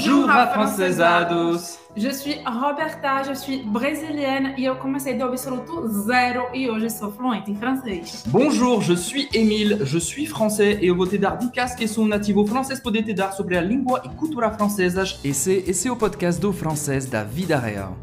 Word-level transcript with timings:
Bonjour, 0.00 0.30
afrancesados! 0.30 1.78
Je 1.94 2.08
suis 2.08 2.36
Roberta, 2.46 3.22
je 3.22 3.34
suis 3.34 3.58
brésilienne 3.58 4.54
e 4.56 4.64
eu 4.64 4.74
comecei 4.76 5.12
do 5.12 5.24
absoluto 5.24 5.86
zero 5.88 6.46
e 6.54 6.70
hoje 6.70 6.88
sou 6.88 7.12
fluente 7.12 7.50
em 7.50 7.54
francês. 7.54 8.24
Bonjour, 8.28 8.80
je 8.80 8.94
suis 8.94 9.28
Émile, 9.34 9.80
je 9.84 9.98
suis 9.98 10.24
français 10.24 10.78
e 10.80 10.86
eu 10.86 10.96
vou 10.96 11.06
te 11.06 11.18
dar 11.18 11.36
dicas 11.36 11.74
que 11.74 11.86
são 11.86 12.06
nativo 12.06 12.46
francês 12.46 12.80
poder 12.80 13.02
te 13.02 13.12
dar 13.12 13.32
sobre 13.32 13.58
a 13.58 13.60
língua 13.60 14.00
e 14.02 14.08
cultura 14.08 14.50
francesas. 14.50 15.20
Esse, 15.22 15.64
esse 15.66 15.86
é 15.86 15.92
o 15.92 15.96
podcast 15.96 16.40
do 16.40 16.50
francês 16.50 17.04
da 17.04 17.22
vida 17.22 17.58
real. 17.58 17.94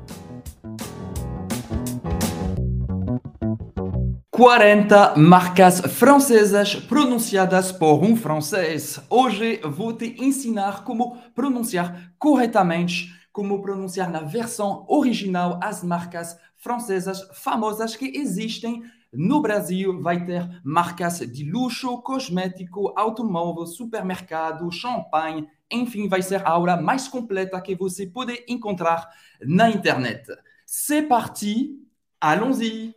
40 4.38 5.16
marcas 5.16 5.82
francesas 5.82 6.76
pronunciadas 6.76 7.72
por 7.72 8.04
um 8.04 8.16
francês. 8.16 9.00
Hoje 9.10 9.60
vou 9.64 9.92
te 9.92 10.16
ensinar 10.24 10.84
como 10.84 11.18
pronunciar 11.34 12.14
corretamente, 12.20 13.12
como 13.32 13.64
pronunciar 13.64 14.12
na 14.12 14.20
versão 14.20 14.86
original 14.88 15.60
as 15.60 15.84
marcas 15.84 16.38
francesas 16.56 17.28
famosas 17.34 17.96
que 17.96 18.16
existem 18.16 18.84
no 19.12 19.42
Brasil. 19.42 20.00
Vai 20.04 20.24
ter 20.24 20.48
marcas 20.64 21.18
de 21.18 21.50
luxo, 21.50 22.00
cosmético, 22.04 22.94
automóvel, 22.96 23.66
supermercado, 23.66 24.72
champanhe. 24.72 25.48
Enfim, 25.72 26.08
vai 26.08 26.22
ser 26.22 26.46
a 26.46 26.52
aula 26.52 26.80
mais 26.80 27.08
completa 27.08 27.60
que 27.60 27.76
você 27.76 28.06
pode 28.06 28.46
encontrar 28.48 29.10
na 29.42 29.68
internet. 29.72 30.28
C'est 30.64 31.08
parti, 31.08 31.72
allons-y! 32.22 32.97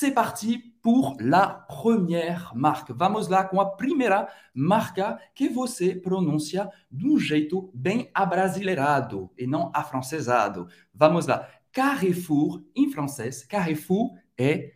C'est 0.00 0.12
parti 0.12 0.56
pour 0.80 1.14
la 1.20 1.66
première 1.68 2.54
marque. 2.56 2.90
Vamos 2.90 3.28
lá 3.28 3.44
com 3.44 3.60
a 3.60 3.66
primeira 3.66 4.30
marca 4.54 5.20
que 5.34 5.46
você 5.46 5.94
pronuncia 5.94 6.70
de 6.90 7.06
um 7.06 7.18
jeito 7.18 7.70
bem 7.74 8.10
abrasileirado 8.14 9.30
e 9.36 9.46
não 9.46 9.70
afrancesado. 9.74 10.68
Vamos 10.94 11.26
lá. 11.26 11.46
Carrefour, 11.70 12.64
em 12.74 12.90
francês, 12.90 13.44
Carrefour 13.44 14.16
é 14.38 14.72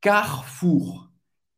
Carrefour. 0.00 1.10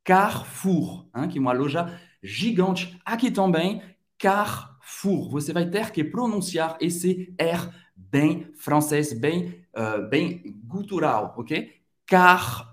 Carrefour, 0.02 1.06
hein, 1.14 1.28
que 1.28 1.36
é 1.36 1.40
uma 1.42 1.52
loja 1.52 2.00
gigante. 2.22 2.98
Aqui 3.04 3.30
também, 3.30 3.82
Carrefour. 4.16 5.28
Você 5.32 5.52
vai 5.52 5.68
ter 5.68 5.90
que 5.90 6.02
pronunciar 6.02 6.78
esse 6.80 7.34
R 7.36 7.68
bem 7.94 8.50
francês, 8.54 9.12
bem, 9.12 9.66
uh, 9.76 10.08
gutural, 10.64 11.34
ok? 11.36 11.78
Carrefour. 12.06 12.71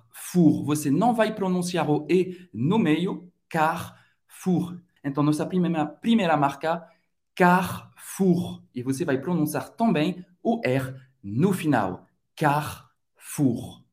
Você 0.66 0.91
não 0.91 1.13
vai 1.13 1.33
pronunciar 1.33 1.89
o 1.89 2.05
E 2.09 2.49
no 2.53 2.77
meio, 2.77 3.31
Carrefour. 3.47 4.80
Então, 5.03 5.23
nossa 5.23 5.45
primeira, 5.45 5.86
primeira 5.86 6.38
marca, 6.38 6.88
Carrefour. 7.36 8.61
E 8.73 8.83
você 8.83 9.05
vai 9.05 9.17
pronunciar 9.17 9.69
também 9.69 10.25
o 10.44 10.61
R 10.63 10.95
no 11.23 11.53
final, 11.53 12.08
Carrefour. 12.36 13.83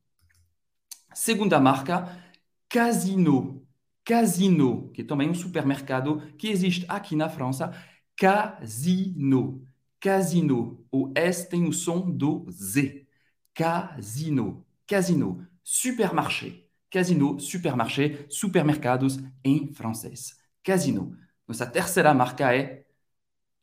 Segunda 1.13 1.59
marca, 1.59 2.21
Casino. 2.69 3.65
Casino, 4.05 4.89
que 4.93 5.01
é 5.01 5.05
também 5.05 5.29
um 5.29 5.33
supermercado 5.33 6.21
que 6.37 6.47
existe 6.47 6.85
aqui 6.87 7.15
na 7.15 7.27
França. 7.27 7.73
Casino. 8.15 9.67
Casino. 9.99 10.85
O 10.91 11.11
S 11.15 11.49
tem 11.49 11.67
o 11.67 11.73
som 11.73 12.09
do 12.09 12.45
Z. 12.49 13.05
Casino. 13.53 14.66
Casino 14.87 15.45
supermarché. 15.61 16.63
Casino, 16.89 17.37
supermarché, 17.39 18.25
supermercados 18.29 19.19
em 19.43 19.73
francês. 19.73 20.37
Casino. 20.63 21.17
Nossa 21.45 21.65
terceira 21.65 22.13
marca 22.13 22.55
é 22.55 22.85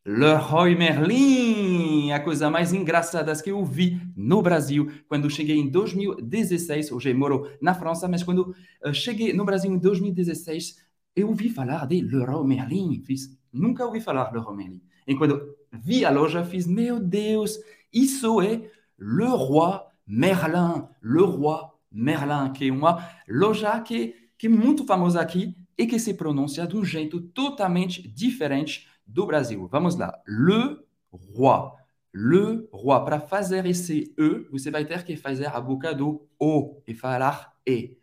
Leroy 0.05 0.75
Merlin, 0.75 2.11
a 2.11 2.19
coisa 2.19 2.47
mais 2.51 2.73
engraçada 2.73 3.35
que 3.41 3.49
eu 3.49 3.65
vi 3.65 3.99
no 4.15 4.39
Brasil 4.43 4.87
quando 5.07 5.27
cheguei 5.27 5.57
em 5.57 5.67
2016. 5.67 6.91
Hoje 6.91 7.09
eu 7.09 7.17
moro 7.17 7.49
na 7.59 7.73
França, 7.73 8.07
mas 8.07 8.21
quando 8.21 8.55
uh, 8.85 8.93
cheguei 8.93 9.33
no 9.33 9.43
Brasil 9.43 9.71
em 9.71 9.79
2016, 9.79 10.75
eu 11.15 11.29
ouvi 11.29 11.49
falar 11.49 11.87
de 11.87 12.01
Leroy 12.01 12.45
Merlin. 12.45 13.01
Fiz, 13.03 13.35
nunca 13.51 13.83
ouvi 13.83 13.99
falar 13.99 14.25
de 14.25 14.37
Leroy 14.37 14.55
Merlin. 14.55 14.81
E 15.07 15.15
quando 15.15 15.55
vi 15.71 16.05
a 16.05 16.11
loja, 16.11 16.45
fiz, 16.45 16.67
meu 16.67 16.99
Deus, 16.99 17.57
isso 17.91 18.39
é 18.41 18.69
Leroy 18.99 19.94
Merlin, 20.05 20.87
Leroy 21.01 21.75
Merlin, 21.91 22.51
que 22.51 22.67
é 22.67 22.71
uma 22.71 23.09
loja 23.27 23.79
que, 23.81 24.13
que 24.37 24.47
é 24.47 24.49
muito 24.49 24.85
famosa 24.85 25.21
aqui 25.21 25.55
e 25.77 25.87
que 25.87 25.97
se 25.97 26.13
pronuncia 26.13 26.67
de 26.67 26.75
um 26.75 26.83
jeito 26.83 27.21
totalmente 27.21 28.07
diferente 28.07 28.87
do 29.05 29.25
Brasil. 29.25 29.67
Vamos 29.67 29.95
lá. 29.95 30.17
Le 30.27 30.77
Roi. 31.11 31.71
Le 32.13 32.67
Roi. 32.71 33.05
Para 33.05 33.19
fazer 33.19 33.65
esse 33.65 34.13
E, 34.17 34.47
você 34.51 34.69
vai 34.69 34.85
ter 34.85 35.03
que 35.03 35.15
fazer 35.15 35.47
a 35.47 35.59
boca 35.59 35.93
do 35.93 36.27
O 36.39 36.81
e 36.87 36.93
falar 36.93 37.53
E. 37.65 37.97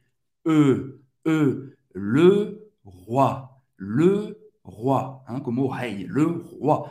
E. 0.47 0.95
E. 1.27 1.73
Le 1.95 2.59
Roi. 2.85 3.49
Le 3.79 4.37
Roi. 4.65 5.21
Hein, 5.29 5.41
como 5.41 5.69
rei. 5.69 6.07
Le 6.07 6.25
Roi. 6.25 6.91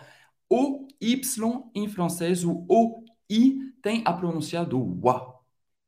O 0.49 0.87
Y 0.99 1.71
em 1.73 1.87
francês, 1.87 2.43
o 2.43 2.65
O 2.67 3.00
I 3.31 3.73
tem 3.81 4.03
a 4.05 4.13
pronúncia 4.13 4.65
do 4.65 4.99
Wa. 5.01 5.39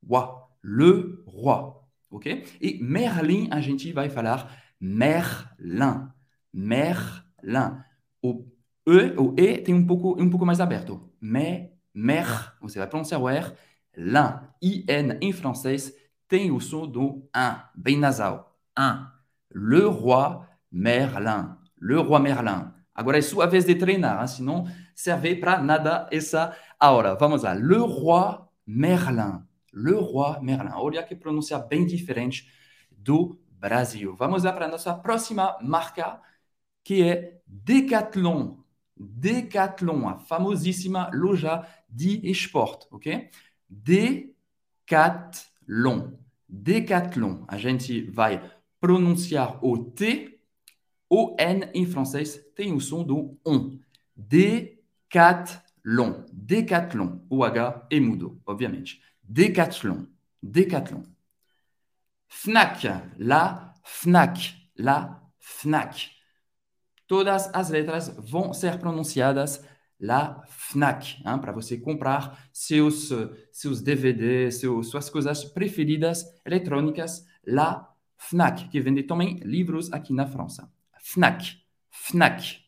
Wa 0.07 0.49
le 0.63 1.23
roi. 1.27 1.73
Ok? 2.09 2.45
Et 2.61 2.79
Merlin, 2.81 3.49
a 3.51 3.59
gente 3.59 3.91
vai 3.91 4.09
falar 4.09 4.49
Merlin. 4.79 6.09
Merlin. 6.53 7.83
O 8.21 8.45
E, 8.85 9.13
o 9.17 9.33
E 9.37 9.57
tem 9.59 9.73
um 9.73 9.85
pouco, 9.85 10.21
um 10.21 10.29
pouco 10.29 10.45
mais 10.45 10.59
aberto. 10.59 11.09
Me, 11.21 11.71
mer, 11.93 12.53
você 12.61 12.79
vai 12.79 12.87
pronunciar 12.87 13.21
o 13.21 13.29
R. 13.29 13.53
Lin. 13.95 14.39
I-N 14.61 15.17
em 15.21 15.33
francês 15.33 15.93
tem 16.27 16.51
o 16.51 16.59
som 16.59 16.87
do 16.87 17.29
1, 17.35 17.59
bem 17.75 17.97
nasal. 17.97 18.57
1. 18.77 19.05
Le 19.53 19.83
roi 19.85 20.45
Merlin. 20.71 21.55
Le 21.79 21.95
roi 21.95 22.19
Merlin. 22.19 22.71
Agora 22.95 23.17
é 23.17 23.21
sua 23.21 23.45
vez 23.45 23.65
de 23.65 23.75
treinar, 23.75 24.21
hein? 24.21 24.27
senão 24.27 24.67
serve 24.95 25.35
para 25.35 25.61
nada 25.61 26.07
essa 26.11 26.55
hora. 26.79 27.15
Vamos 27.15 27.43
lá. 27.43 27.53
Le 27.53 27.77
roi 27.77 28.37
Merlin. 28.65 29.43
Leroy 29.73 30.39
Merlin. 30.41 30.73
Olha 30.75 31.03
que 31.03 31.15
pronúncia 31.15 31.57
bem 31.57 31.85
diferente 31.85 32.47
do 32.91 33.39
Brasil. 33.51 34.15
Vamos 34.15 34.43
lá 34.43 34.53
para 34.53 34.65
a 34.65 34.69
nossa 34.69 34.93
próxima 34.93 35.57
marca, 35.61 36.21
que 36.83 37.01
é 37.03 37.41
Decathlon. 37.47 38.57
Decathlon, 38.95 40.07
a 40.07 40.19
famosíssima 40.19 41.09
loja 41.13 41.67
de 41.89 42.29
esporte, 42.29 42.87
ok? 42.91 43.31
Decathlon. 43.67 44.11
Decathlon. 46.47 47.43
A 47.47 47.57
gente 47.57 48.03
vai 48.11 48.51
pronunciar 48.79 49.57
o 49.65 49.77
T, 49.91 50.39
o 51.09 51.35
N 51.39 51.69
em 51.73 51.85
francês 51.85 52.39
tem 52.55 52.73
o 52.73 52.79
som 52.79 53.03
do 53.03 53.37
on. 53.45 53.79
Decathlon. 54.15 54.82
Decathlon. 56.31 57.25
O 57.29 57.43
H 57.43 57.87
é 57.89 57.99
mudo, 57.99 58.41
obviamente. 58.45 59.01
Décathlon. 59.21 60.07
Décathlon. 60.41 61.03
FNAC. 62.27 62.83
La 63.17 63.73
FNAC. 63.83 64.55
La 64.77 65.21
FNAC. 65.39 66.11
Todas 67.07 67.49
as 67.53 67.69
letras 67.69 68.09
vão 68.17 68.53
ser 68.53 68.79
pronunciadas 68.79 69.63
la 69.99 70.43
FNAC, 70.47 71.21
hein, 71.25 71.39
para 71.39 71.53
você 71.53 71.77
comprar 71.77 72.49
seus, 72.51 73.09
seus 73.51 73.81
DVDs, 73.81 74.59
seus, 74.59 74.89
suas 74.89 75.09
coisas 75.09 75.45
preferidas 75.45 76.25
eletrônicas, 76.45 77.25
la 77.45 77.89
FNAC, 78.17 78.67
que 78.69 78.81
vende 78.81 79.03
também 79.03 79.37
livros 79.37 79.91
aqui 79.93 80.13
na 80.13 80.27
França. 80.27 80.69
FNAC, 80.99 81.57
FNAC. 81.89 82.62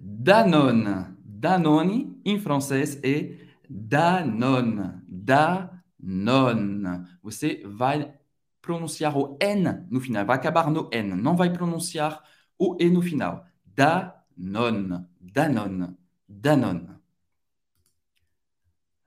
Danone, 0.00 1.16
Danone 1.24 2.20
em 2.24 2.38
francês 2.38 2.98
é 3.02 3.36
Danone. 3.68 5.02
Danone. 5.08 7.06
Você 7.22 7.62
vai 7.64 8.14
pronunciar 8.60 9.16
o 9.16 9.36
N 9.40 9.86
no 9.90 10.00
final, 10.00 10.24
vai 10.24 10.36
acabar 10.36 10.70
no 10.70 10.88
N, 10.92 11.14
não 11.14 11.36
vai 11.36 11.52
pronunciar 11.52 12.22
o 12.58 12.76
E 12.80 12.88
no 12.88 13.02
final. 13.02 13.44
Danone. 13.64 15.06
Danone. 15.20 15.96
Danone. 16.28 17.02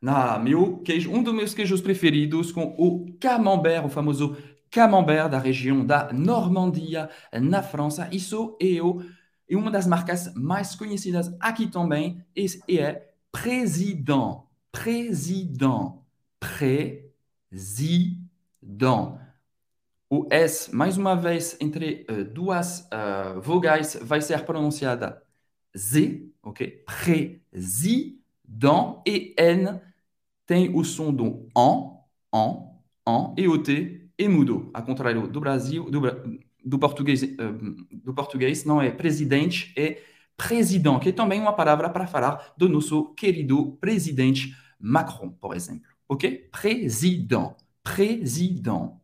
Ah, 0.07 0.37
meu 0.37 0.77
queijo, 0.79 1.11
um 1.11 1.23
dos 1.23 1.33
meus 1.33 1.53
queijos 1.53 1.81
preferidos 1.81 2.51
com 2.51 2.75
o 2.77 3.11
camembert, 3.19 3.85
o 3.85 3.89
famoso 3.89 4.37
camembert 4.69 5.29
da 5.29 5.39
região 5.39 5.83
da 5.83 6.13
Normandia, 6.13 7.09
na 7.33 7.63
França. 7.63 8.07
Isso 8.11 8.55
é, 8.61 8.79
é 9.49 9.55
uma 9.55 9.71
das 9.71 9.87
marcas 9.87 10.33
mais 10.35 10.75
conhecidas 10.75 11.35
aqui 11.39 11.67
também 11.67 12.23
e 12.35 12.79
é 12.79 13.11
Président. 13.31 14.47
président. 14.71 16.05
Président. 16.39 17.99
O 20.09 20.27
S, 20.29 20.73
mais 20.73 20.97
uma 20.97 21.15
vez, 21.15 21.57
entre 21.59 22.05
uh, 22.09 22.23
duas 22.23 22.87
uh, 22.91 23.41
vogais, 23.41 23.97
vai 24.01 24.21
ser 24.21 24.45
pronunciada 24.45 25.21
Z, 25.75 26.29
ok? 26.41 26.83
Président. 26.85 27.73
E 29.05 29.35
N 29.37 29.81
tem 30.45 30.73
o 30.73 30.83
som 30.83 31.11
do 31.13 31.49
on, 31.55 31.99
on, 32.33 32.79
on. 33.05 33.33
E 33.37 33.47
o 33.47 33.61
T 33.61 34.09
é 34.17 34.27
mudo. 34.27 34.69
Ao 34.73 34.83
contrário 34.83 35.27
do 35.27 35.39
Brasil, 35.39 35.89
do, 35.89 36.01
do 36.65 36.79
português, 36.79 37.21
uh, 37.23 37.27
do 37.91 38.13
português, 38.13 38.65
não 38.65 38.81
é 38.81 38.89
presidente, 38.91 39.71
é 39.77 40.01
président, 40.35 40.99
que 40.99 41.09
é 41.09 41.11
também 41.11 41.39
uma 41.39 41.53
palavra 41.53 41.89
para 41.89 42.07
falar 42.07 42.53
do 42.57 42.67
nosso 42.67 43.13
querido 43.13 43.77
presidente 43.79 44.55
Macron, 44.79 45.29
por 45.29 45.55
exemplo. 45.55 45.89
Ok? 46.09 46.49
Président. 46.51 47.55
Président. 47.83 48.99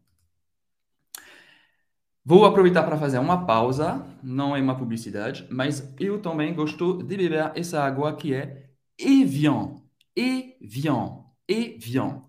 Vou 2.24 2.46
aproveitar 2.46 2.84
para 2.84 2.98
fazer 2.98 3.18
uma 3.19 3.46
pausa, 3.46 4.06
não 4.22 4.56
é 4.56 4.62
uma 4.62 4.78
publicidade, 4.78 5.48
mas 5.50 5.94
eu 6.00 6.22
também 6.22 6.54
gosto 6.54 7.02
de 7.02 7.18
beber 7.18 7.52
essa 7.56 7.84
água 7.84 8.16
que 8.16 8.34
é 8.34 8.69
Evian. 8.98 9.75
Evian. 10.16 11.25
Evian. 11.48 12.24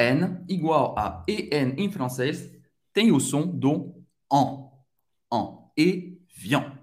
AN 0.00 0.44
igual 0.48 0.94
a 0.98 1.24
EN 1.28 1.74
em 1.78 1.90
francês 1.90 2.50
tem 2.92 3.12
o 3.12 3.20
som 3.20 3.46
do 3.46 3.94
en. 4.32 4.70
En. 5.32 5.70
Evian. 5.76 6.78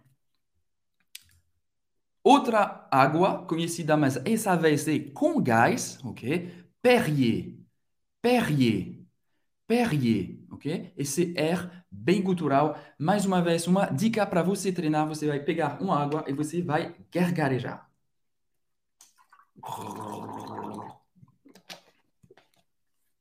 Outra 2.24 2.88
água 2.92 3.46
conhecida, 3.46 3.96
mas 3.96 4.18
essa 4.26 4.56
vez 4.56 4.88
é 4.88 5.00
com 5.00 5.42
gás, 5.42 6.00
ok? 6.04 6.52
Perrier. 6.82 7.58
Perrier. 8.22 9.00
Perrier, 9.68 10.40
ok? 10.52 10.94
Esse 10.98 11.34
R 11.38 11.70
bem 11.92 12.22
gutural. 12.22 12.78
Mais 12.98 13.26
uma 13.26 13.42
vez, 13.42 13.68
uma 13.68 13.86
dica 13.86 14.26
para 14.26 14.44
você 14.44 14.72
treinar. 14.72 15.08
Você 15.08 15.28
vai 15.28 15.40
pegar 15.40 15.82
uma 15.82 15.98
água 16.02 16.26
e 16.28 16.34
você 16.34 16.62
vai 16.62 16.96
gargarejar. 17.12 17.90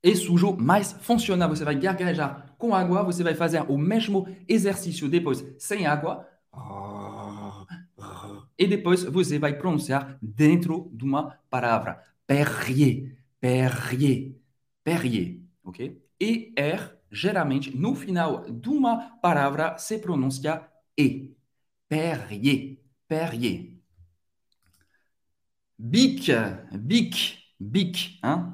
É 0.01 0.15
sujo, 0.15 0.55
mas 0.57 0.93
funciona. 1.01 1.47
Você 1.47 1.63
vai 1.65 1.75
gargarejar 1.75 2.55
com 2.57 2.73
água. 2.73 3.03
Você 3.03 3.23
vai 3.23 3.35
fazer 3.35 3.61
o 3.69 3.77
mesmo 3.77 4.27
exercício 4.47 5.09
depois 5.09 5.43
sem 5.57 5.85
água. 5.85 6.27
E 8.57 8.67
depois 8.67 9.03
você 9.03 9.39
vai 9.39 9.57
pronunciar 9.57 10.17
dentro 10.21 10.89
de 10.93 11.03
uma 11.05 11.31
palavra. 11.49 12.03
Perrier, 12.27 13.17
Perrier, 13.39 14.35
Perrier, 14.83 15.41
ok? 15.63 16.01
E 16.19 16.53
R, 16.55 16.91
geralmente, 17.11 17.75
no 17.75 17.95
final 17.95 18.49
de 18.51 18.69
uma 18.69 19.17
se 19.77 19.97
pronuncia 19.97 20.67
E. 20.97 21.33
Perrier, 21.87 22.79
Perrier. 23.07 23.79
Bic, 25.77 26.29
bic, 26.77 27.37
bic, 27.59 28.19
hein? 28.23 28.53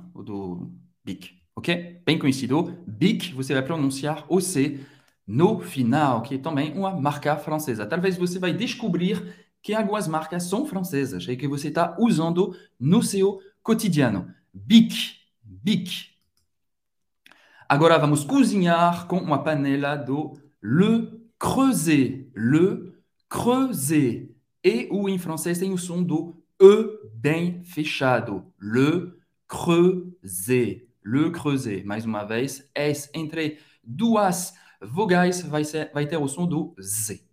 Bic, 1.03 1.34
ok? 1.55 2.01
Bem 2.05 2.19
conhecido. 2.19 2.77
Bic, 2.85 3.33
você 3.33 3.53
vai 3.53 3.63
pronunciar 3.63 4.25
o 4.29 4.39
C 4.41 4.79
no 5.25 5.59
final, 5.59 6.21
que 6.21 6.35
é 6.35 6.37
também 6.37 6.73
uma 6.77 6.91
marca 6.91 7.35
francesa. 7.37 7.85
Talvez 7.85 8.17
você 8.17 8.37
vai 8.37 8.53
descobrir 8.53 9.35
que 9.61 9.73
algumas 9.73 10.07
marcas 10.07 10.43
são 10.43 10.65
francesas 10.65 11.27
e 11.27 11.35
que 11.35 11.47
você 11.47 11.69
está 11.69 11.95
usando 11.99 12.55
no 12.79 13.01
seu 13.01 13.39
cotidiano. 13.63 14.31
Bic, 14.53 15.15
bic, 15.43 16.15
Agora 17.67 17.97
vamos 17.97 18.23
cozinhar 18.23 19.07
com 19.07 19.17
uma 19.17 19.43
panela 19.43 19.95
do 19.95 20.39
Le 20.61 21.19
Creuset. 21.39 22.29
Le 22.35 22.93
Creuset. 23.27 24.29
E 24.63 24.87
o 24.91 25.09
em 25.09 25.17
francês 25.17 25.57
tem 25.57 25.73
o 25.73 25.77
som 25.77 26.03
do 26.03 26.35
E 26.61 27.09
bem 27.11 27.63
fechado. 27.63 28.45
Le 28.61 29.13
Creuset. 29.47 30.87
Le 31.05 31.29
Creuset. 31.29 31.83
Mais 31.85 32.03
uma 32.03 32.23
vez, 32.23 32.67
S 32.73 33.09
entre 33.13 33.59
duas 33.83 34.55
vogais 34.81 35.43
vai, 35.43 36.07
ter 36.07 36.17
o 36.17 36.27
som 36.27 36.47
do 36.47 36.75
Z. 36.81 37.23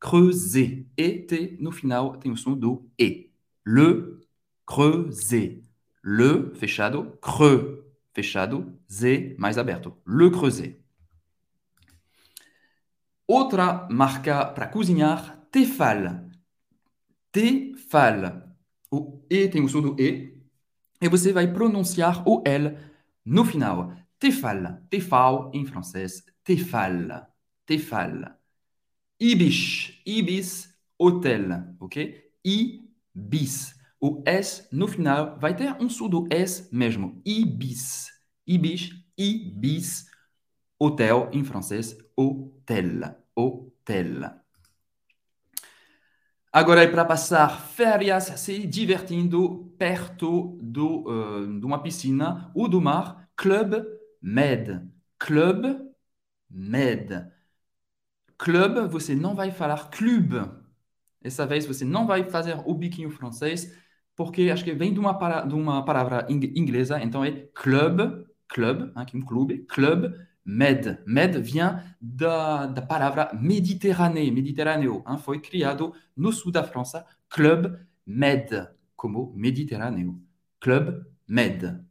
Creuset. 0.00 0.86
E 0.96 1.18
T 1.20 1.56
no 1.60 1.70
final 1.70 2.16
tem 2.16 2.32
o 2.32 2.36
som 2.36 2.56
do 2.56 2.90
E. 2.98 3.30
Le 3.64 4.18
Creuset. 4.66 5.62
Le 6.02 6.52
fechado. 6.56 7.16
Creux 7.22 7.84
fechado, 8.12 8.76
Z 8.90 9.36
mais 9.38 9.56
aberto, 9.58 9.96
Le 10.06 10.30
Creuset. 10.30 10.80
Outra 13.26 13.88
marca 13.90 14.44
para 14.44 14.66
cozinhar, 14.66 15.46
Tefal. 15.50 16.28
Tefal. 17.30 18.42
O 18.90 19.22
E 19.30 19.48
tem 19.48 19.62
o 19.62 19.68
som 19.68 19.80
do 19.80 19.96
E. 20.00 20.36
E 21.00 21.08
você 21.08 21.32
vai 21.32 21.52
pronunciar 21.52 22.22
o 22.28 22.42
L 22.44 22.76
no 23.24 23.44
final. 23.44 23.92
Tefal. 24.18 24.82
Tefal 24.90 25.50
em 25.54 25.64
francês. 25.66 26.24
Tefal. 26.44 27.26
Tefal. 27.66 28.36
Ibis. 29.18 30.00
Ibis, 30.06 30.74
hotel. 30.98 31.74
Ok? 31.78 32.32
Ibis. 32.44 33.74
O 34.00 34.22
S 34.24 34.66
no 34.72 34.88
final 34.88 35.38
vai 35.38 35.54
ter 35.54 35.76
um 35.80 35.88
som 35.88 36.26
S 36.30 36.68
mesmo. 36.72 37.20
Ibis. 37.24 38.08
Ibis, 38.46 38.90
Ibis. 39.16 40.06
Hotel 40.78 41.28
em 41.32 41.44
francês, 41.44 41.94
hotel. 42.16 43.14
Hotel. 43.36 44.39
Agora 46.52 46.82
é 46.82 46.86
para 46.88 47.04
passar 47.04 47.60
férias 47.60 48.24
se 48.40 48.66
divertindo 48.66 49.72
perto 49.78 50.58
do, 50.60 51.08
uh, 51.08 51.60
de 51.60 51.64
uma 51.64 51.80
piscina 51.82 52.50
ou 52.54 52.68
do 52.68 52.80
mar. 52.80 53.28
Club 53.36 53.74
Med. 54.20 54.82
Club 55.18 55.64
Med. 56.50 57.30
Club, 58.36 58.88
você 58.90 59.14
não 59.14 59.34
vai 59.36 59.52
falar 59.52 59.90
club. 59.90 60.34
Dessa 61.22 61.46
vez 61.46 61.66
você 61.66 61.84
não 61.84 62.06
vai 62.06 62.28
fazer 62.28 62.60
o 62.66 62.74
biquinho 62.74 63.10
francês 63.10 63.72
porque 64.16 64.50
acho 64.50 64.64
que 64.64 64.74
vem 64.74 64.92
de 64.92 64.98
uma, 65.00 65.18
para, 65.18 65.42
de 65.42 65.54
uma 65.54 65.84
palavra 65.84 66.26
inglesa, 66.28 67.00
então 67.02 67.24
é 67.24 67.30
club, 67.54 68.26
club, 68.48 68.92
hein, 68.96 69.06
um 69.14 69.22
clube, 69.24 69.64
club 69.66 70.12
med. 70.44 71.02
Med 71.06 71.36
vem 71.36 71.80
da, 72.00 72.66
da 72.66 72.82
palavra 72.82 73.30
Mediterrâneo, 73.34 74.32
Mediterrâneo, 74.32 75.04
hein, 75.06 75.18
foi 75.18 75.40
criado 75.40 75.94
no 76.16 76.32
sul 76.32 76.52
da 76.52 76.62
França, 76.62 77.04
club 77.28 77.76
med, 78.06 78.68
como 78.96 79.32
Mediterrâneo, 79.34 80.20
club 80.60 81.04
med. 81.28 81.84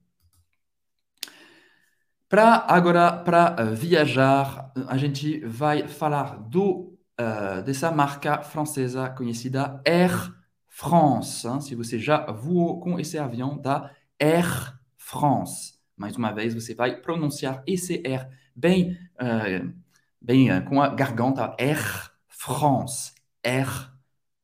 Para 2.30 2.58
agora, 2.68 3.24
para 3.24 3.56
viajar, 3.74 4.72
a 4.88 4.98
gente 4.98 5.40
vai 5.48 5.88
falar 5.88 6.38
do, 6.38 6.96
uh, 7.20 7.64
dessa 7.66 7.92
marca 7.92 8.44
francesa 8.44 9.10
conhecida 9.10 9.82
Air 9.84 10.32
France. 10.68 11.48
Hein? 11.48 11.60
Se 11.60 11.74
você 11.74 11.98
já 11.98 12.32
voou 12.32 12.80
com 12.80 13.00
esse 13.00 13.18
avião 13.18 13.60
da 13.60 13.92
Air 14.20 14.80
France. 14.96 15.79
Mais 16.00 16.16
uma 16.16 16.32
vez, 16.32 16.54
você 16.54 16.74
vai 16.74 16.96
pronunciar 16.96 17.62
esse 17.68 18.02
R 18.06 18.26
bem, 18.56 18.98
uh, 19.22 19.74
bem 20.22 20.50
uh, 20.50 20.96
garganta. 20.96 21.54
Air 21.60 22.14
France. 22.30 23.12
Air 23.44 23.94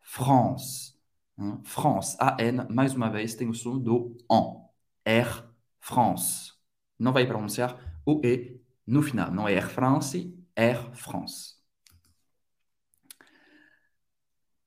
France. 0.02 0.94
Hein? 1.40 1.62
France. 1.64 2.18
A-N, 2.20 2.68
mais 2.70 2.94
uma 2.94 3.10
vez, 3.10 3.36
tem 3.36 3.48
o 3.48 3.54
som 3.54 3.80
do 3.80 4.18
on. 4.30 4.70
Air 5.06 5.46
France. 5.80 6.52
Não 7.00 7.14
vai 7.14 7.26
pronunciar 7.26 8.02
o 8.06 8.20
E 8.22 8.60
no 8.86 9.02
final. 9.02 9.32
Não 9.32 9.48
é 9.48 9.54
Air 9.54 9.70
France, 9.70 10.38
Air 10.58 10.92
France. 10.92 11.56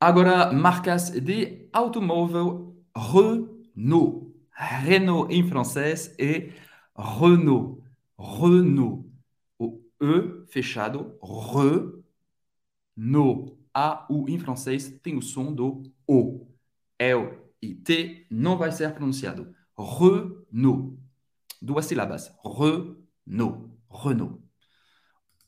Agora, 0.01 0.51
marcas 0.55 1.11
de 1.11 1.69
automóvel 1.71 2.83
Renault. 2.97 4.35
Renault 4.53 5.31
em 5.31 5.47
francês 5.47 6.15
é 6.19 6.51
Renault. 6.99 7.83
Renault. 8.19 9.05
O 9.59 9.81
E 10.01 10.47
fechado, 10.49 11.19
Renault. 12.97 13.57
A, 13.73 14.07
U 14.11 14.29
em 14.29 14.39
francês 14.39 14.99
tem 15.03 15.17
o 15.17 15.23
som 15.23 15.55
do 15.55 15.83
O. 16.07 16.47
L 16.99 17.39
e 17.63 17.75
T 17.75 18.27
não 18.31 18.59
vai 18.59 18.73
ser 18.73 18.93
pronunciado. 18.93 19.55
Renault. 19.79 20.99
Duas 21.63 21.87
sílabas. 21.87 22.33
Renault. 22.45 23.71
Renault. 23.89 24.43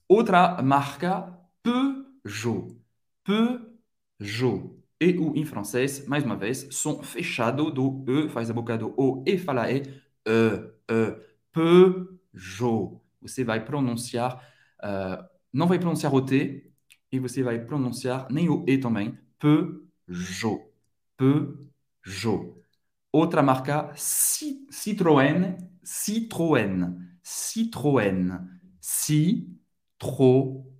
Outra 0.08 0.62
marca, 0.62 1.36
Peugeot. 1.62 2.76
Peugeot. 3.24 4.76
E 5.00 5.16
U 5.18 5.34
em 5.34 5.44
francês, 5.46 6.06
mais 6.06 6.24
uma 6.24 6.36
vez, 6.36 6.68
som 6.72 7.02
fechado 7.02 7.70
do 7.70 8.04
E, 8.06 8.28
faz 8.28 8.50
a 8.50 8.52
boca 8.52 8.76
do 8.76 8.94
O 8.96 9.24
e 9.26 9.38
fala 9.38 9.70
E, 9.72 9.82
E, 10.26 10.72
E, 10.90 11.29
Peugeot. 11.52 13.00
Você 13.20 13.44
vai 13.44 13.64
pronunciar, 13.64 14.42
uh, 14.82 15.24
não 15.52 15.66
vai 15.66 15.78
pronunciar 15.78 16.14
o 16.14 16.24
T, 16.24 16.70
e 17.12 17.18
você 17.18 17.42
vai 17.42 17.58
pronunciar 17.64 18.26
nem 18.30 18.48
o 18.48 18.64
E 18.66 18.78
também. 18.78 19.18
Peugeot. 19.38 20.70
Peugeot. 21.16 22.56
Outra 23.12 23.42
marca, 23.42 23.92
Citroën. 23.96 25.56
Citroën. 25.84 26.96
Citroën. 27.22 28.48
Citroën. 28.80 30.70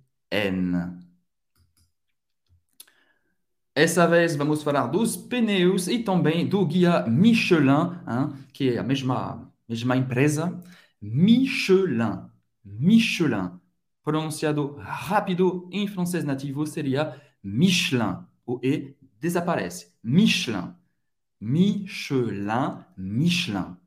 Essa 3.75 4.05
vez 4.05 4.35
vamos 4.35 4.63
falar 4.63 4.87
dos 4.87 5.15
pneus 5.15 5.87
e 5.87 5.99
também 5.99 6.47
do 6.47 6.65
guia 6.65 7.05
Michelin, 7.07 7.99
hein, 8.07 8.33
que 8.53 8.75
é 8.75 8.77
a 8.77 8.83
mesma, 8.83 9.50
mesma 9.71 9.95
empresa. 9.95 10.61
Michelin. 11.01 12.29
Michelin. 12.63 13.59
Pronunciado 14.03 14.75
rápido 14.77 15.69
em 15.71 15.87
francês 15.87 16.23
nativo 16.23 16.67
seria 16.67 17.19
Michelin. 17.41 18.25
O 18.45 18.59
E 18.61 18.97
desaparece. 19.19 19.95
Michelin. 20.03 20.75
Michelin. 21.39 22.83
Michelin. 22.97 23.77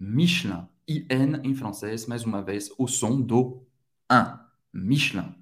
Michelin. 0.00 0.66
IN 0.86 1.40
em 1.44 1.54
francês, 1.54 2.06
mais 2.06 2.24
uma 2.24 2.42
vez, 2.42 2.70
o 2.78 2.86
som 2.86 3.20
do 3.20 3.66
1. 4.10 4.38
Michelin. 4.72 5.34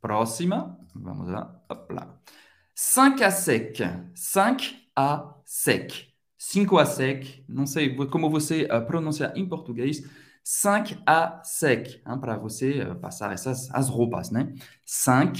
Próxima. 0.00 0.78
Vamos 0.94 1.28
lá. 1.28 1.64
Hop 1.70 1.90
là. 1.90 2.18
5 2.74 3.22
à 3.22 3.30
sec. 3.30 3.78
5 4.14 4.74
à 4.96 5.34
sec. 5.44 6.11
5 6.42 6.76
à 6.76 6.84
sec. 6.84 7.44
Não 7.48 7.66
sei 7.66 7.94
como 8.08 8.28
você 8.28 8.64
uh, 8.64 8.84
pronuncia 8.84 9.32
em 9.36 9.48
português. 9.48 10.02
5 10.42 11.00
à 11.06 11.40
sec. 11.44 12.02
Para 12.20 12.36
você 12.36 12.82
uh, 12.82 12.96
passar 12.96 13.32
essas 13.32 13.70
as 13.70 13.88
roupas, 13.88 14.30
né? 14.30 14.52
5. 14.84 15.38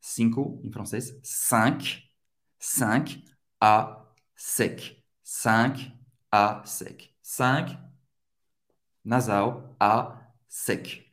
5 0.00 0.60
em 0.64 0.72
francês. 0.72 1.16
5. 1.22 2.02
5 2.58 3.22
à 3.60 4.04
sec. 4.34 4.96
5 5.22 5.92
à 6.32 6.62
sec. 6.66 7.08
5 7.22 7.78
nasal 9.04 9.76
à 9.78 10.32
sec. 10.48 11.06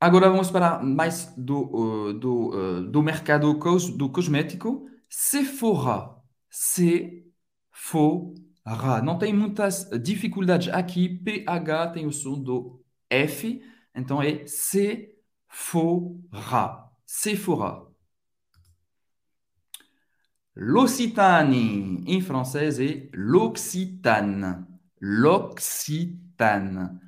Agora 0.00 0.30
vamos 0.30 0.50
para 0.50 0.82
mais 0.82 1.26
do, 1.36 2.08
uh, 2.08 2.14
do, 2.14 2.90
do 2.90 3.02
mercado 3.02 3.58
cos, 3.58 3.90
do 3.90 4.08
cosmético. 4.08 4.88
Sephora. 5.10 6.23
Sephora. 6.54 8.32
Não 9.02 9.18
tem 9.18 9.34
muitas 9.34 9.90
dificuldades 10.02 10.72
aqui. 10.72 11.08
PH 11.08 11.88
tem 11.88 12.06
o 12.06 12.12
som 12.12 12.40
do 12.40 12.80
F. 13.10 13.60
Então 13.94 14.22
é 14.22 14.46
Sephora. 14.46 16.14
Sephora. 17.04 17.84
L'Occitanie, 20.56 22.04
em 22.06 22.20
francês, 22.20 22.78
é 22.78 23.08
l'Occitane. 23.12 24.64
L'Occitane. 25.00 27.00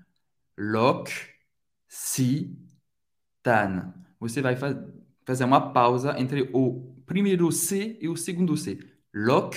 L'Occitane. 0.58 1.36
tan. 3.46 3.94
Você 4.18 4.42
vai 4.42 4.56
fa 4.56 4.74
fazer 5.24 5.44
uma 5.44 5.72
pausa 5.72 6.18
entre 6.20 6.50
o 6.52 6.94
primeiro 7.04 7.50
C 7.52 7.98
e 8.00 8.08
o 8.08 8.16
segundo 8.16 8.56
C. 8.56 8.78
Loc, 9.18 9.56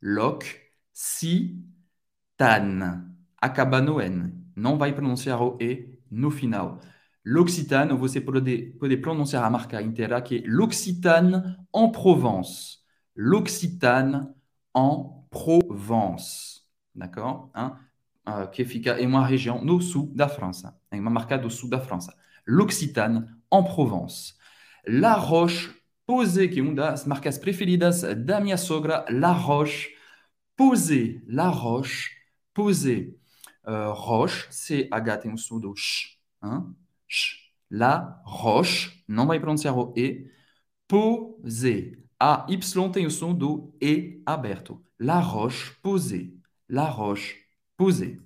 loc, 0.00 0.42
si, 0.90 1.62
tan. 2.34 3.14
Acaba 3.36 3.82
no 3.82 4.00
N. 4.00 4.32
Não 4.56 4.78
vai 4.78 4.94
pronunciar 4.94 5.38
E 5.60 6.00
no 6.10 6.30
final. 6.30 6.80
L'Occitane, 7.26 7.92
você 7.92 8.22
pode, 8.22 8.74
pode 8.80 8.96
pronunciar 8.96 9.44
a 9.44 9.50
marca 9.50 9.82
inteira 9.82 10.22
que 10.22 10.38
é 10.38 10.42
l'Occitane 10.46 11.58
en 11.74 11.90
Provence. 11.90 12.78
L'Occitane 13.14 14.34
en 14.74 15.26
Provence. 15.30 16.62
D'accord? 16.94 17.50
Hein? 17.54 17.76
Uh, 18.26 18.48
que 18.50 18.64
fica 18.64 18.98
em 18.98 19.06
uma 19.06 19.26
região 19.26 19.62
no 19.62 19.78
sul 19.82 20.10
da 20.14 20.26
França. 20.26 20.74
Em 20.90 21.00
uma 21.00 21.10
marca 21.10 21.36
do 21.36 21.50
sul 21.50 21.68
da 21.68 21.84
l'Occitane 22.46 23.28
en 23.52 23.62
Provence. 23.62 24.32
La 24.86 25.12
Roche 25.12 25.77
Posée, 26.08 26.48
qui 26.48 26.58
est 26.58 26.62
une 26.62 26.74
das 26.74 27.06
marcas 27.06 27.38
preferidas 27.38 28.02
da 28.16 28.40
minha 28.40 28.56
sogra, 28.56 29.04
La 29.10 29.34
Roche 29.34 29.90
Posée, 30.56 31.20
La 31.26 31.50
Roche 31.50 32.16
Posée. 32.54 33.18
Euh, 33.66 33.92
roche, 33.92 34.46
c'est 34.50 34.88
H 34.90 35.18
tem 35.20 35.30
um 35.30 35.36
som 35.36 35.60
sh, 35.76 36.18
hein? 36.40 36.74
sh. 37.06 37.52
La 37.70 38.22
Roche, 38.24 39.04
não 39.06 39.26
vai 39.26 39.38
pronunciar 39.38 39.76
o 39.76 39.92
E. 39.94 40.30
Posée. 40.88 42.02
A 42.18 42.46
Y 42.48 42.90
tem 42.90 43.04
o 43.04 43.10
som 43.10 43.36
E 43.78 44.22
aberto. 44.24 44.82
La 44.98 45.20
Roche 45.20 45.78
Posée. 45.82 46.32
La 46.70 46.86
Roche 46.88 47.36
Posée. 47.76 48.18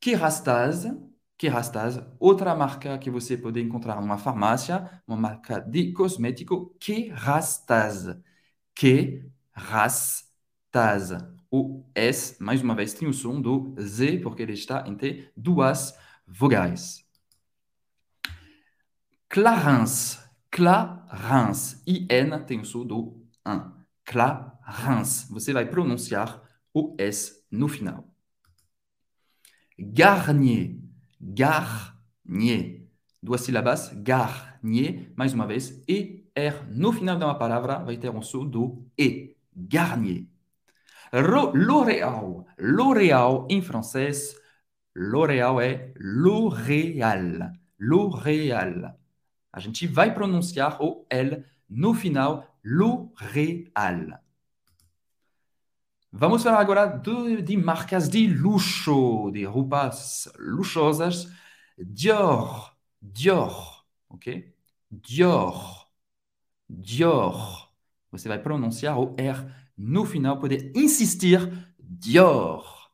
Kerastase, 0.00 0.96
Kerastase, 1.36 2.02
outra 2.18 2.54
marca 2.54 2.96
que 2.98 3.10
você 3.10 3.36
pode 3.36 3.60
encontrar 3.60 4.00
numa 4.00 4.16
farmácia, 4.16 5.02
uma 5.06 5.16
marca 5.16 5.60
de 5.60 5.92
cosmético, 5.92 6.74
Kerastase. 6.78 8.22
Kerastase. 8.74 10.14
O 11.50 11.84
S, 11.94 12.36
mais 12.42 12.62
uma 12.62 12.74
vez, 12.74 12.94
tem 12.94 13.06
o 13.08 13.12
som 13.12 13.40
do 13.40 13.74
Z, 13.80 14.18
porque 14.18 14.42
ele 14.42 14.54
está 14.54 14.84
entre 14.88 15.30
duas 15.36 15.96
vogais. 16.26 17.04
Clarins. 19.28 20.18
Clarins. 20.50 21.82
IN 21.86 22.44
tem 22.46 22.60
o 22.60 22.64
som 22.64 22.86
do 22.86 23.24
1. 23.46 23.72
Clarins. 24.04 25.28
Você 25.30 25.52
vai 25.52 25.66
pronunciar 25.66 26.42
o 26.72 26.94
S 26.98 27.44
no 27.50 27.68
final. 27.68 28.08
Garnier. 29.78 30.83
Garnier. 31.24 32.86
Duas 33.22 33.40
sílabas, 33.40 33.90
Garnier, 33.94 35.10
mais 35.16 35.32
uma 35.32 35.46
vez, 35.46 35.82
e 35.88 36.28
R 36.34 36.66
no 36.68 36.92
final 36.92 37.16
de 37.16 37.24
uma 37.24 37.38
palavra 37.38 37.78
vai 37.78 37.96
ter 37.96 38.10
um 38.10 38.20
som 38.20 38.44
do 38.44 38.84
E. 38.98 39.34
Garnier. 39.56 40.26
L'Oréal. 41.12 42.44
L'Oréal 42.58 43.46
em 43.48 43.62
francês, 43.62 44.36
L'Oréal 44.94 45.60
é 45.60 45.94
L'Oréal. 45.96 47.52
L'Oréal. 47.78 48.98
A 49.52 49.60
gente 49.60 49.86
vai 49.86 50.12
pronunciar 50.12 50.82
o 50.82 51.06
L 51.08 51.44
no 51.70 51.94
final, 51.94 52.58
L'Oréal. 52.62 54.23
Vamos 56.16 56.44
falar 56.44 56.60
agora 56.60 56.86
de, 56.86 57.42
de, 57.42 57.56
marcas 57.56 58.08
de 58.08 58.28
luxo, 58.28 59.32
de 59.32 59.44
roupas 59.44 60.28
luxuosas. 60.38 61.28
Dior, 61.76 62.72
Dior, 63.02 63.84
ok? 64.08 64.54
Dior, 64.88 65.88
Dior. 66.70 67.68
Você 68.12 68.28
vai 68.28 68.38
pronunciar 68.40 68.96
o 68.96 69.16
R 69.18 69.44
no 69.76 70.06
final, 70.06 70.38
pode 70.38 70.70
insistir. 70.72 71.40
Dior. 71.80 72.92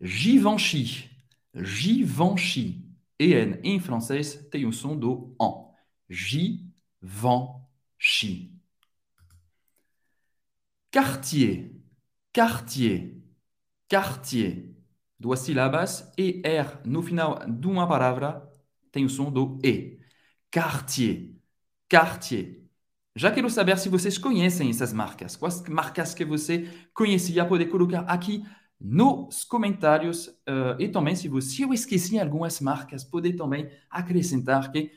Givenchy, 0.00 1.08
Givenchy. 1.54 2.82
EN 3.16 3.60
em 3.62 3.78
francês 3.78 4.34
tem 4.50 4.66
o 4.66 4.72
som 4.72 4.98
do 4.98 5.36
AN. 5.40 5.70
Givenchy. 6.10 6.64
Cartier, 10.94 11.72
Cartier, 12.32 13.16
Cartier. 13.88 14.76
Duas 15.18 15.40
sílabas, 15.40 16.12
ER 16.16 16.82
no 16.84 17.02
final 17.02 17.40
de 17.48 17.66
uma 17.66 17.84
palavra 17.88 18.48
tem 18.92 19.04
o 19.04 19.08
som 19.08 19.28
do 19.28 19.58
E. 19.64 19.98
Cartier, 20.52 21.34
Cartier. 21.88 22.62
Já 23.16 23.32
quero 23.32 23.50
saber 23.50 23.76
se 23.76 23.88
vocês 23.88 24.18
conhecem 24.18 24.70
essas 24.70 24.92
marcas. 24.92 25.34
Quais 25.34 25.64
marcas 25.68 26.14
que 26.14 26.24
você 26.24 26.70
conhecia, 26.94 27.44
pode 27.44 27.66
colocar 27.66 28.02
aqui 28.02 28.44
nos 28.80 29.42
comentários. 29.42 30.28
Uh, 30.28 30.78
e 30.78 30.88
também, 30.88 31.16
se, 31.16 31.26
você, 31.26 31.56
se 31.56 31.62
eu 31.62 31.74
esqueci 31.74 32.20
algumas 32.20 32.60
marcas, 32.60 33.02
pode 33.02 33.32
também 33.32 33.68
acrescentar 33.90 34.70
que 34.70 34.92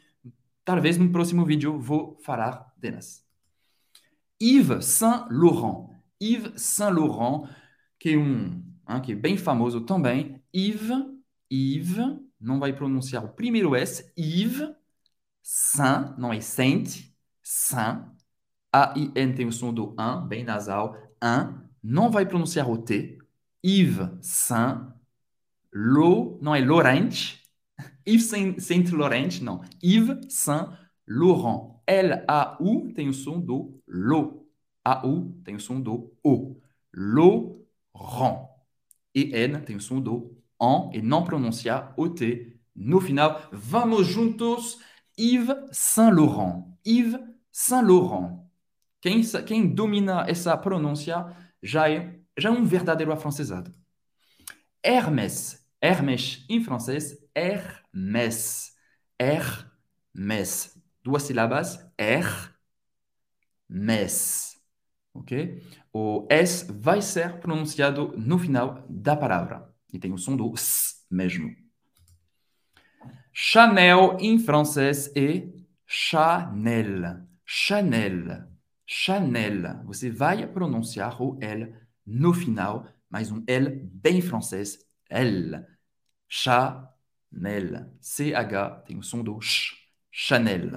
talvez 0.63 0.95
no 0.95 1.11
próximo 1.11 1.43
vídeo 1.43 1.79
vou 1.79 2.19
falar 2.21 2.71
delas. 2.77 3.26
Yves 4.41 4.85
Saint 4.85 5.27
Laurent. 5.29 5.89
Yves 6.19 6.55
Saint 6.57 6.91
Laurent, 6.91 7.47
qui 7.99 8.09
est, 8.09 8.17
um, 8.17 8.63
hein, 8.87 9.01
qui 9.01 9.11
est 9.11 9.15
bem 9.15 9.37
famoso 9.37 9.81
também. 9.81 10.41
Yves, 10.53 10.91
Yves, 11.51 12.17
não 12.39 12.59
vai 12.59 12.73
pronunciar 12.73 13.23
o 13.23 13.29
primeiro 13.29 13.75
S. 13.75 14.11
Yves 14.17 14.69
Saint, 15.41 16.15
não 16.17 16.33
é 16.33 16.41
Saint, 16.41 16.87
Saint. 17.41 18.03
A-I-N 18.71 19.33
tem 19.33 19.47
o 19.47 19.51
som 19.51 19.73
do 19.73 19.95
1, 19.97 20.27
bem 20.27 20.43
nasal. 20.43 20.95
1, 21.23 21.67
não 21.83 22.11
vai 22.11 22.25
pronunciar 22.25 22.69
o 22.69 22.77
T. 22.77 23.17
Yves 23.65 24.09
Saint, 24.21 24.93
Lo, 25.73 26.39
não 26.41 26.55
é 26.55 26.63
Laurent, 26.63 27.37
Yves 28.07 28.29
Saint 28.59 28.91
Laurent, 28.91 29.41
não, 29.41 29.61
Yves 29.83 30.33
Saint 30.33 30.69
Laurent. 31.07 31.76
L-A-U 31.87 32.93
tem 32.93 33.07
o 33.07 33.13
som 33.13 33.39
do 33.39 33.81
Lo. 33.87 34.45
A-U 34.83 35.41
tem 35.43 35.55
o 35.55 35.59
som 35.59 35.79
do 35.79 36.13
O. 36.23 36.59
Laurent. 36.93 38.49
E 39.15 39.33
N 39.33 39.61
tem 39.61 39.77
o 39.77 39.81
som 39.81 40.01
do 40.01 40.37
en 40.61 40.89
e 40.93 41.01
não 41.01 41.23
pronunciar 41.23 41.93
o 41.97 42.09
T 42.09 42.59
no 42.75 42.99
final. 42.99 43.41
Vamos 43.51 44.07
juntos. 44.07 44.79
Yves 45.17 45.55
Saint 45.71 46.13
Laurent. 46.13 46.65
Yves 46.85 47.19
Saint 47.51 47.87
Laurent. 47.87 48.39
Quem, 49.01 49.21
quem 49.45 49.67
domina 49.73 50.25
essa 50.27 50.55
pronúncia 50.57 51.25
já 51.63 51.89
é, 51.89 52.19
já 52.37 52.49
é 52.49 52.51
um 52.51 52.65
verdadeiro 52.65 53.11
afrancesado. 53.11 53.71
Hermès. 54.83 55.65
Hermès 55.81 56.45
em 56.49 56.63
francês, 56.63 57.17
Hermès. 57.35 58.73
Hermès. 59.19 60.76
Duas 61.07 61.23
sílabas, 61.23 61.79
Hermès. 63.69 64.57
Ok? 65.13 65.63
O 65.93 66.27
S 66.29 66.69
vai 66.69 67.01
ser 67.01 67.39
pronunciado 67.39 68.13
no 68.17 68.37
final 68.37 68.85
da 68.89 69.15
palavra. 69.15 69.73
E 69.93 69.97
tem 69.97 70.11
o 70.11 70.17
som 70.17 70.35
do 70.35 70.53
S 70.53 70.95
mesmo. 71.09 71.55
Chanel 73.31 74.17
em 74.19 74.37
francês 74.37 75.09
é 75.15 75.47
Chanel. 75.85 77.25
Chanel. 77.45 78.45
Chanel. 78.85 79.85
Você 79.85 80.11
vai 80.11 80.45
pronunciar 80.45 81.21
o 81.21 81.37
L 81.41 81.73
no 82.05 82.33
final, 82.33 82.85
mas 83.09 83.31
um 83.31 83.41
L 83.47 83.69
bem 83.93 84.21
francês. 84.21 84.77
L. 85.09 85.65
Chanel. 86.27 87.93
CH 88.01 88.83
tem 88.85 88.97
o 88.97 89.03
som 89.03 89.23
do 89.23 89.39
Ch. 89.39 89.86
Chanel. 90.19 90.71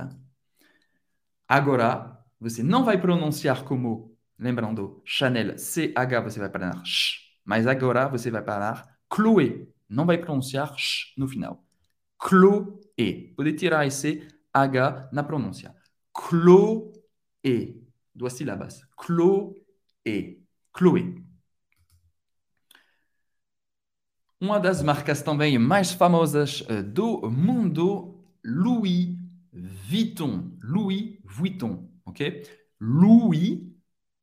Agora, 1.48 2.22
você 2.38 2.62
não 2.62 2.84
vai 2.84 3.00
pronunciar 3.00 3.64
como, 3.64 4.14
lembrando, 4.38 5.00
Chanel, 5.02 5.56
CH, 5.56 6.22
você 6.22 6.38
vai 6.38 6.50
parar 6.50 6.84
Ch. 6.84 7.32
Mas 7.42 7.66
agora 7.66 8.06
você 8.06 8.30
vai 8.30 8.42
parar 8.42 8.98
Chloé. 9.10 9.66
Não 9.88 10.04
vai 10.04 10.18
pronunciar 10.18 10.76
Ch 10.76 11.14
no 11.16 11.26
final. 11.26 11.64
Chloé. 12.22 13.32
Pode 13.34 13.54
tirar 13.54 13.86
esse 13.86 14.28
H 14.52 15.08
na 15.10 15.22
pronúncia. 15.22 15.74
Chloé 16.14 17.80
duas 18.14 18.34
sílabas. 18.34 18.82
Chloé. 19.02 20.36
Chloé. 20.76 21.14
Uma 24.38 24.60
das 24.60 24.82
marcas 24.82 25.22
também 25.22 25.58
mais 25.58 25.92
famosas 25.92 26.62
eh, 26.68 26.82
do 26.82 27.30
mundo, 27.30 28.22
Louis 28.44 29.19
Vuitton. 29.52 30.56
Louis 30.62 31.18
Vuitton, 31.24 31.90
ok? 32.04 32.42
Louis, 32.80 33.60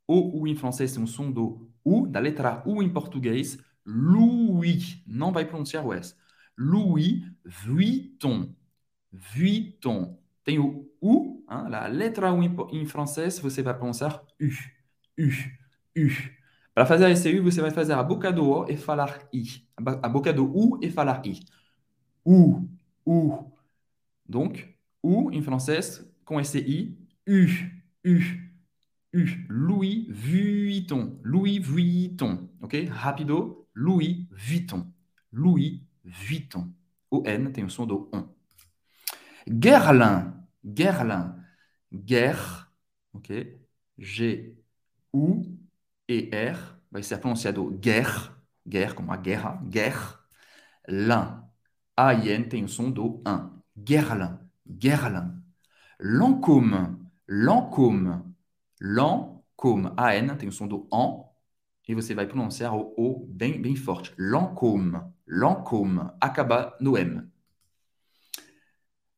o 0.07 0.41
U 0.41 0.47
em 0.47 0.55
francês 0.55 0.93
tem 0.93 1.03
um 1.03 1.07
som 1.07 1.31
do 1.31 1.69
U, 1.83 2.07
da 2.07 2.19
letra 2.19 2.63
U 2.65 2.81
em 2.81 2.91
português. 2.91 3.57
Louis, 3.85 5.01
não 5.07 5.31
vai 5.31 5.45
pronunciar 5.45 5.85
o 5.85 5.93
S. 5.93 6.15
Louis 6.57 7.21
Vuitton. 7.45 8.53
Vuitton. 9.11 10.19
Tem 10.43 10.59
o 10.59 10.89
U, 11.01 11.43
hein, 11.49 11.69
la 11.69 11.87
letra 11.87 12.33
U 12.33 12.41
em 12.43 12.85
francês, 12.85 13.39
você 13.39 13.61
vai 13.61 13.77
pronunciar 13.77 14.23
U. 14.39 14.47
U. 15.19 15.27
U. 15.97 16.09
Para 16.73 16.85
fazer 16.85 17.09
esse 17.09 17.39
U, 17.39 17.43
você 17.43 17.61
vai 17.61 17.71
fazer 17.71 17.93
a 17.93 18.03
boca 18.03 18.31
do 18.31 18.47
O 18.49 18.69
e 18.69 18.77
falar 18.77 19.27
I. 19.33 19.67
A 19.75 20.07
boca 20.07 20.31
do 20.31 20.45
U 20.45 20.79
e 20.81 20.91
falar 20.91 21.25
I. 21.25 21.39
U. 22.25 22.67
U. 23.05 23.51
Donc, 24.27 24.76
U 25.07 25.31
em 25.31 25.41
francês, 25.41 26.05
com 26.25 26.39
esse 26.39 26.59
I. 26.59 26.97
U. 27.27 27.45
U. 28.05 28.19
U. 29.13 29.25
Louis 29.49 30.07
Vuitton. 30.09 31.21
Louis 31.23 31.59
Vuitton. 31.59 32.49
Ok? 32.61 32.85
Rapido. 32.85 33.65
Louis 33.73 34.27
Vuitton. 34.29 34.91
Louis 35.31 35.81
Vuitton. 36.03 36.73
O 37.09 37.23
N 37.25 37.49
tem 37.51 37.63
o 37.63 37.69
som 37.69 37.87
do 37.87 38.09
on. 38.13 38.27
Guerlain. 39.47 40.33
Guerlain. 40.63 41.35
Guerre, 41.93 42.67
ok? 43.13 43.61
G, 43.97 44.57
U 45.13 45.57
e 46.07 46.29
R. 46.33 46.59
Vai 46.91 47.01
ser 47.01 47.17
pronunciado 47.19 47.69
guerre, 47.79 48.29
guerre 48.65 48.93
como 48.93 49.11
a 49.13 49.17
guerra, 49.17 49.61
guerre. 49.69 50.17
Lin. 50.87 51.43
A 51.95 52.13
e 52.13 52.29
N 52.29 52.49
tem 52.49 52.63
o 52.63 52.69
som 52.69 52.91
do 52.91 53.21
1. 53.25 53.61
Guerlain. 53.77 54.46
Guerlain. 54.69 55.41
Lancôme. 55.99 56.97
Lancôme. 57.27 58.23
Lancôme. 58.81 59.91
A 59.97 60.15
N 60.15 60.35
tem 60.35 60.49
o 60.49 60.51
som 60.51 60.67
do 60.67 60.87
AN. 60.91 61.23
E 61.87 61.95
você 61.95 62.13
vai 62.13 62.27
pronunciar 62.27 62.75
o 62.75 62.93
O 62.97 63.25
bem, 63.25 63.61
bem 63.61 63.75
forte. 63.75 64.13
Lancôme. 64.17 65.01
Lancôme. 65.27 66.11
Acaba 66.19 66.75
no 66.79 66.97
M. 66.97 67.23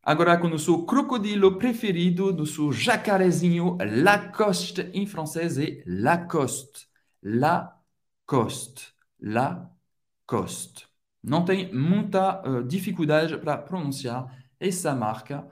Agora 0.02 0.38
com 0.38 0.48
o 0.48 0.50
nosso 0.50 0.86
crocodilo 0.86 1.58
preferido, 1.58 2.34
nosso 2.34 2.72
jacarezinho 2.72 3.78
Lacoste 4.02 4.90
em 4.94 5.06
francês 5.06 5.58
é 5.58 5.84
Lacoste. 5.86 6.88
Lacoste. 7.22 8.94
Lacoste. 9.22 10.88
Não 11.22 11.44
tem 11.44 11.74
muita 11.74 12.42
uh, 12.42 12.64
dificuldade 12.64 13.38
para 13.38 13.58
pronunciar 13.58 14.39
essa 14.60 14.94
marca 14.96 15.48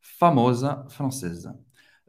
famosa 0.00 0.86
francesa. 0.88 1.58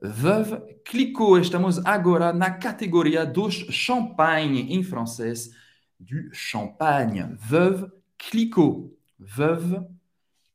Veuve 0.02 0.60
Clicquot, 0.84 1.42
estamos 1.42 1.78
agora 1.86 2.34
na 2.34 2.52
categoria 2.52 3.26
dos 3.26 3.54
champanhe 3.70 4.74
em 4.74 4.84
francês, 4.84 5.52
du 6.00 6.34
champagne. 6.34 7.36
Veuve 7.40 7.92
Clicquot. 8.18 8.92
Veuve 9.20 9.86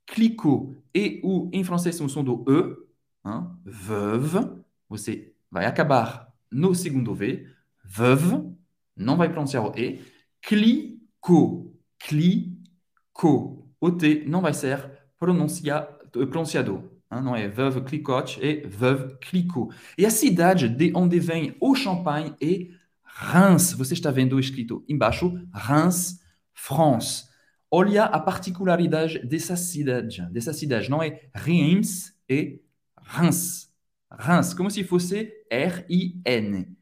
Clicquot 0.06 0.76
e 0.94 1.20
ou 1.22 1.50
em 1.52 1.62
francês 1.62 1.96
tem 1.96 2.06
o 2.06 2.08
som 2.08 2.24
do 2.24 2.44
E, 2.48 3.28
hein? 3.28 3.46
veuve, 3.64 4.64
você 4.88 5.34
vai 5.50 5.66
acabar 5.66 6.32
no 6.50 6.74
segundo 6.74 7.14
V, 7.14 7.46
veuve, 7.84 8.56
não 8.96 9.16
vai 9.16 9.28
pronunciar 9.28 9.64
o 9.64 9.78
E, 9.78 10.02
Clicquot, 10.40 11.72
Clicquot, 11.98 13.64
o 13.80 13.90
T 13.92 14.24
não 14.26 14.40
vai 14.40 14.54
ser 14.54 14.95
pronuncia, 15.18 15.82
pronunciado, 16.30 16.90
hein? 17.12 17.22
não 17.22 17.34
é 17.34 17.48
veuve 17.48 17.80
Clicote, 17.82 18.44
é 18.44 18.66
veuve 18.66 19.16
Clicquot. 19.18 19.74
E 19.96 20.04
a 20.04 20.10
cidade 20.10 20.68
de 20.68 20.92
onde 20.94 21.18
vem 21.18 21.56
o 21.60 21.74
champanhe 21.74 22.34
é 22.40 22.68
Reims, 23.02 23.72
você 23.72 23.94
está 23.94 24.10
vendo 24.10 24.38
escrito 24.38 24.84
embaixo, 24.88 25.32
Reims, 25.52 26.20
France. 26.52 27.24
olha 27.70 28.04
a 28.04 28.20
particularidade 28.20 29.18
dessa 29.26 29.56
cidade, 29.56 30.22
dessa 30.30 30.52
cidade, 30.52 30.90
não 30.90 31.02
é 31.02 31.28
Reims 31.34 32.14
e 32.28 32.60
Reims. 33.06 33.66
Reims, 34.10 34.54
como 34.54 34.70
se 34.70 34.84
fosse 34.84 35.32
R-I-N. 35.50 36.76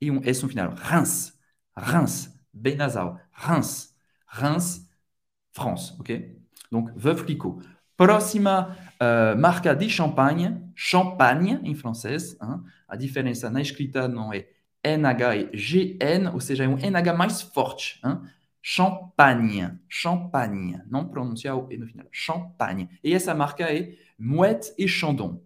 E 0.00 0.10
um 0.10 0.20
S 0.22 0.42
no 0.42 0.48
final. 0.48 0.74
Reims. 0.74 1.38
Reims. 1.76 2.34
Bem. 2.52 2.76
Reims. 3.32 3.94
Reims, 4.26 4.88
France. 5.52 5.94
Ok? 5.98 6.38
Donc, 6.70 6.92
Veuve 6.96 7.24
Clicquot. 7.24 7.62
Próxima 7.98 8.78
uh, 9.02 9.36
marca 9.36 9.74
de 9.74 9.90
champanhe, 9.90 10.56
champagne 10.72 11.58
em 11.64 11.74
francês. 11.74 12.38
Hein? 12.40 12.62
A 12.86 12.94
diferença 12.94 13.50
na 13.50 13.60
escrita 13.60 14.06
não 14.06 14.32
é 14.32 14.46
NH 14.84 15.34
e 15.34 15.44
GN, 15.56 16.32
ou 16.32 16.40
seja, 16.40 16.62
é 16.62 16.68
um 16.68 16.78
NH 16.78 17.12
mais 17.16 17.42
forte. 17.42 18.00
Hein? 18.04 18.20
Champagne. 18.62 19.80
Champagne. 19.88 20.80
Non 20.88 21.08
prononcé 21.08 21.50
au 21.50 21.68
no 21.76 21.86
final. 21.88 22.06
Champagne. 22.12 22.88
Et 23.02 23.18
sa 23.18 23.34
marque 23.34 23.62
est 23.62 23.98
Mouette 24.16 24.72
et 24.78 24.86
Chandon. 24.86 25.42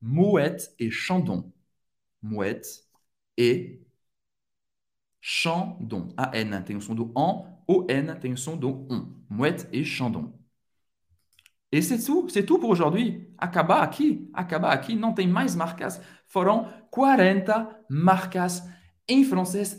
Mouette 0.00 0.74
et 0.78 0.90
Chandon. 0.90 1.52
Mouette 2.22 2.86
et 3.36 3.78
Chandon. 5.20 6.14
A-N 6.16 6.62
tem 6.64 6.76
o 6.76 6.80
som 6.80 6.94
do 6.94 7.12
an. 7.14 7.44
O-N 7.68 8.18
tem 8.18 8.32
o 8.32 8.38
som 8.38 8.56
do 8.56 8.86
on. 8.88 9.06
Mouette 9.28 9.68
et 9.70 9.84
Chandon. 9.84 10.32
Et 11.72 11.82
c'est 11.82 12.04
tout, 12.04 12.28
c'est 12.28 12.44
tout 12.44 12.58
pour 12.58 12.70
aujourd'hui. 12.70 13.28
Acabar 13.38 13.82
aqui, 13.82 14.28
acabar 14.34 14.72
aqui, 14.72 14.96
não 14.96 15.14
tem 15.14 15.28
mais 15.28 15.54
marcas. 15.54 16.00
Foram 16.26 16.66
40 16.90 17.84
marcas 17.88 18.66
em 19.08 19.24
francês. 19.24 19.78